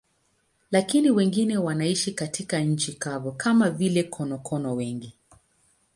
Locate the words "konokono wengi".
4.03-5.13